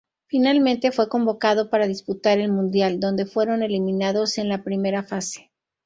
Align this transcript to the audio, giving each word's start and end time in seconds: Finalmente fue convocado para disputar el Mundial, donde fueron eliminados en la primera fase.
Finalmente 0.25 0.91
fue 0.91 1.09
convocado 1.09 1.69
para 1.69 1.85
disputar 1.85 2.39
el 2.39 2.51
Mundial, 2.51 2.99
donde 2.99 3.27
fueron 3.27 3.61
eliminados 3.61 4.39
en 4.39 4.49
la 4.49 4.63
primera 4.63 5.03
fase. 5.03 5.51